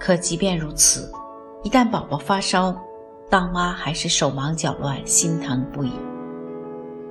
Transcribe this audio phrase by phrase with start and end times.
[0.00, 1.12] 可即便如此，
[1.62, 2.74] 一旦宝宝发烧，
[3.28, 5.92] 当妈还是手忙脚乱、心疼不已。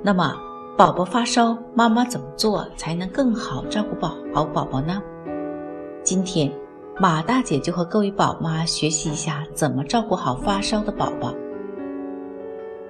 [0.02, 0.36] 那么，
[0.76, 5.00] 宝宝发烧，妈妈怎么做才能更好照顾宝好宝宝呢？
[6.04, 6.52] 今天，
[6.98, 11.32] 马大姐就和各位宝妈学习一下怎么照顾好发烧的宝宝。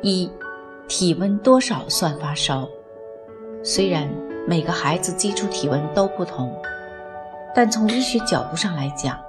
[0.01, 0.31] 一，
[0.87, 2.65] 体温多少算发烧？
[3.61, 4.09] 虽然
[4.47, 6.55] 每个孩子基础体温都不同，
[7.53, 9.19] 但从医学角度上来讲，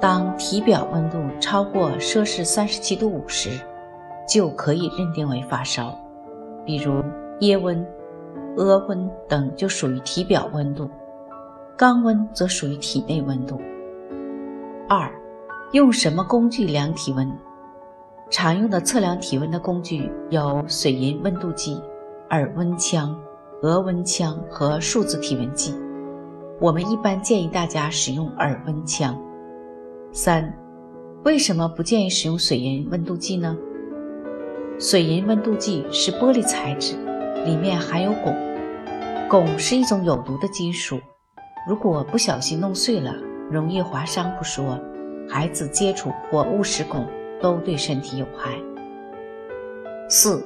[0.00, 3.50] 当体表温度超过摄氏三十七度五时，
[4.28, 5.92] 就可以认定为发烧。
[6.64, 7.02] 比如
[7.40, 7.84] 腋温、
[8.56, 10.88] 额温等就属于体表温度，
[11.76, 13.60] 肛温则属于体内温度。
[14.88, 15.10] 二、
[15.72, 17.28] 用什么工具量体温？
[18.30, 21.80] 常用的测量体温的工具有水银温度计、
[22.30, 23.18] 耳温枪、
[23.62, 25.74] 额温枪和数字体温计。
[26.60, 29.18] 我们一般建议大家使用耳温枪。
[30.10, 30.52] 三，
[31.24, 33.56] 为什么不建议使用水银温度计呢？
[34.78, 36.96] 水银温度计是玻璃材质，
[37.44, 38.34] 里面含有汞，
[39.28, 40.98] 汞是一种有毒的金属，
[41.68, 43.14] 如果不小心弄碎了，
[43.50, 44.80] 容易划伤不说，
[45.28, 47.06] 孩子接触或误食汞
[47.40, 48.58] 都对身体有害。
[50.08, 50.42] 四，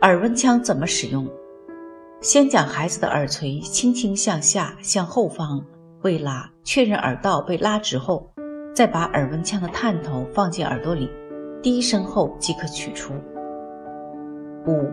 [0.00, 1.28] 耳温枪怎么使用？
[2.22, 5.62] 先将孩子的耳垂轻轻向下、向后方
[6.02, 8.31] 微拉，确认耳道被拉直后。
[8.74, 11.10] 再把耳温枪的探头放进耳朵里，
[11.62, 13.12] 低声后即可取出。
[14.66, 14.90] 五，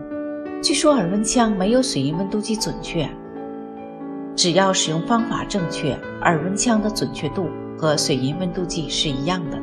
[0.62, 3.08] 据说耳温枪没有水银温度计准确。
[4.36, 7.48] 只要使用方法正确，耳温枪的准确度
[7.78, 9.58] 和水银温度计是一样的。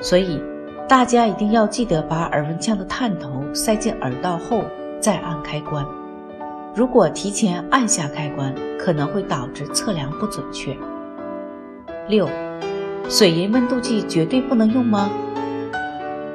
[0.00, 0.40] 所以
[0.88, 4.62] 大家一定要记得把耳温枪的探头塞进耳道后
[5.00, 5.86] 再按开关。
[6.74, 10.76] 如果提前按下开关，可能会导致测量不准确。
[12.08, 12.28] 六。
[13.16, 15.08] 水银温度计绝对不能用吗？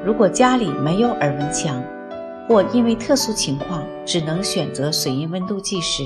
[0.02, 1.84] 如果家里没有耳温枪，
[2.48, 6.04] 或因为特殊情况只能选择水银温度计时，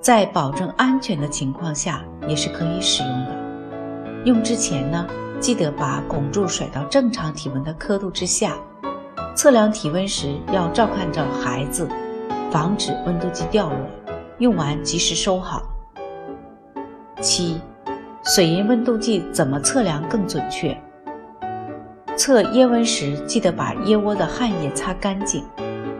[0.00, 4.22] 在保证安全的情况下也是可以使用的。
[4.26, 5.04] 用之前呢，
[5.40, 8.54] 记得把汞柱甩到正常体温的刻度之下。
[9.34, 11.88] 测量体温时要照看着孩子，
[12.52, 13.76] 防止温度计掉落。
[14.38, 15.62] 用完及时收好。
[17.20, 17.60] 七。
[18.22, 20.76] 水银温度计怎么测量更准确？
[22.18, 25.42] 测腋温时，记得把腋窝的汗液擦干净。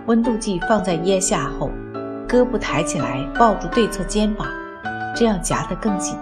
[0.05, 1.71] 温度计放在腋下后，
[2.29, 4.47] 胳膊抬起来抱住对侧肩膀，
[5.17, 6.15] 这样夹得更紧，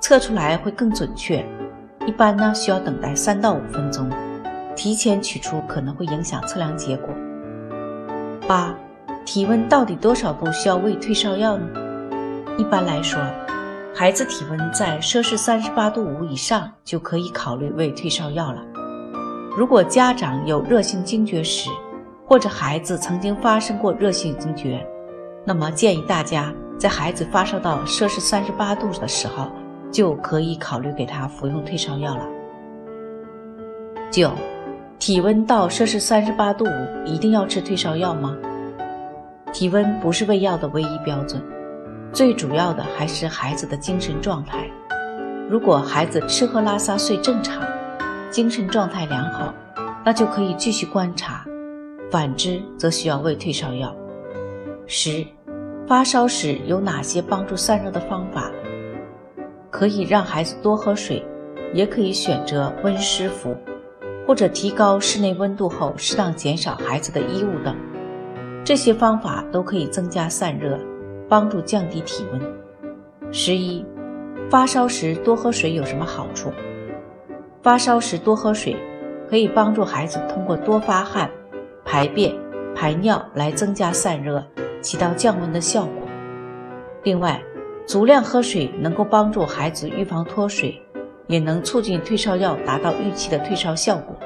[0.00, 1.44] 测出来会更准确。
[2.06, 4.08] 一般呢需要等待三到五分钟，
[4.74, 7.14] 提前取出可能会影响测量结果。
[8.46, 8.74] 八，
[9.26, 11.66] 体温到底多少度需要喂退烧药呢？
[12.56, 13.20] 一般来说。
[13.98, 18.62] 孩子体温在摄氏三十八度五以上，就可以考虑喂退烧药了。
[19.56, 21.68] 如果家长有热性惊厥史，
[22.24, 24.86] 或者孩子曾经发生过热性惊厥，
[25.44, 29.50] 那么建议大家在孩子发烧到摄氏三十八度的时候，
[29.90, 32.24] 就可以考虑给他服用退烧药了。
[34.12, 34.30] 九，
[35.00, 38.36] 体温到摄氏三十八度五一定要吃退烧药吗？
[39.52, 41.42] 体温不是喂药的唯一标准。
[42.12, 44.68] 最主要的还是孩子的精神状态。
[45.48, 47.62] 如果孩子吃喝拉撒睡正常，
[48.30, 49.54] 精神状态良好，
[50.04, 51.44] 那就可以继续观察；
[52.10, 53.94] 反之，则需要喂退烧药。
[54.86, 55.24] 十，
[55.86, 58.50] 发烧时有哪些帮助散热的方法？
[59.70, 61.24] 可以让孩子多喝水，
[61.72, 63.56] 也可以选择温湿服，
[64.26, 67.76] 或者提高室内温度后适当减少孩子的衣物等。
[68.64, 70.78] 这些方法都可以增加散热。
[71.28, 72.40] 帮助降低体温。
[73.30, 73.84] 十一，
[74.48, 76.52] 发烧时多喝水有什么好处？
[77.62, 78.76] 发烧时多喝水，
[79.28, 81.30] 可以帮助孩子通过多发汗、
[81.84, 82.34] 排便、
[82.74, 84.42] 排尿来增加散热，
[84.80, 86.08] 起到降温的效果。
[87.02, 87.42] 另外，
[87.86, 90.80] 足量喝水能够帮助孩子预防脱水，
[91.26, 94.16] 也能促进退烧药达到预期的退烧效果。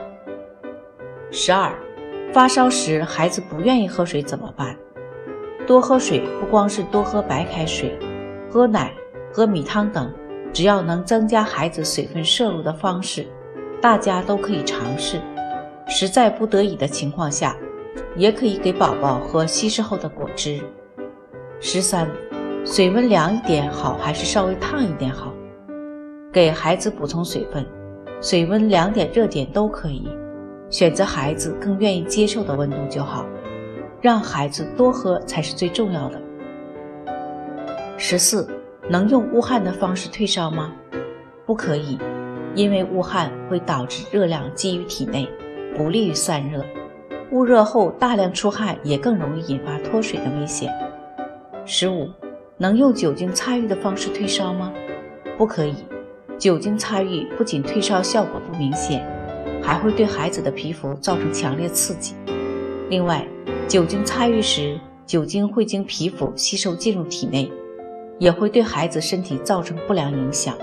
[1.31, 1.72] 十二，
[2.32, 4.76] 发烧时孩子不愿意喝水怎么办？
[5.67, 7.97] 多喝水不光是多喝白开水，
[8.50, 8.93] 喝奶、
[9.32, 10.12] 喝米汤等
[10.53, 13.26] 只要能增加孩子水分摄入的方式，
[13.81, 15.20] 大家都可以尝试。
[15.87, 17.56] 实在不得已的情况下，
[18.17, 20.61] 也可以给宝宝喝稀释后的果汁。
[21.61, 22.11] 十三，
[22.64, 25.32] 水温凉一点好还是稍微烫一点好？
[26.32, 27.64] 给孩子补充水分，
[28.20, 30.09] 水温凉点热点都可以，
[30.70, 33.25] 选择孩子更愿意接受的温度就好。
[34.02, 36.20] 让孩子多喝才是最重要的。
[37.96, 38.49] 十四，
[38.90, 40.72] 能用捂汗的方式退烧吗？
[41.46, 41.96] 不可以，
[42.56, 45.28] 因为捂汗会导致热量积于体内。
[45.75, 46.62] 不利于散热，
[47.31, 50.70] 捂热后大量出汗也更容易引发脱水的危险。
[51.64, 52.10] 十五，
[52.58, 54.70] 能用酒精擦浴的方式退烧吗？
[55.38, 55.76] 不可以，
[56.37, 59.02] 酒精擦浴不仅退烧效果不明显，
[59.62, 62.14] 还会对孩子的皮肤造成强烈刺激。
[62.90, 63.26] 另外，
[63.69, 67.50] 酒精擦浴时，酒精会经皮肤吸收进入体内，
[68.19, 70.55] 也会对孩子身体造成不良影响。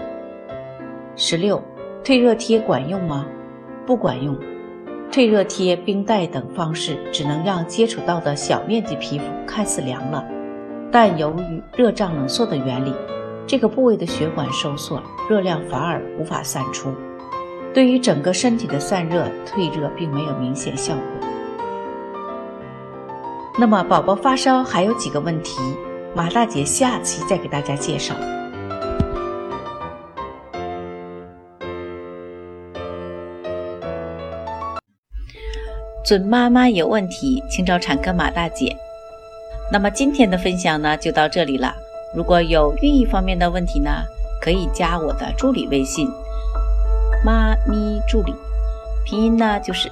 [1.15, 1.61] 十六，
[2.03, 3.25] 退热贴管用吗？
[3.85, 4.37] 不管用。
[5.11, 10.23] 退热贴、冰袋等方式只能让接触到的小面积皮肤看似凉了，
[10.91, 12.93] 但由于热胀冷缩的原理，
[13.47, 16.93] 这个部位的血管收缩，热量反而无法散出，
[17.73, 21.28] 对于整个身体的散热、退热并没有明显效果。
[23.59, 25.59] 那么，宝宝发烧还有几个问题，
[26.15, 28.15] 马大姐下期再给大家介绍。
[36.05, 38.73] 准妈妈有问题，请找产科马大姐。
[39.69, 41.75] 那么今天的分享呢，就到这里了。
[42.15, 43.91] 如果有孕育方面的问题呢，
[44.41, 46.07] 可以加我的助理微信
[47.25, 48.33] “妈咪助理”，
[49.05, 49.91] 拼音呢就是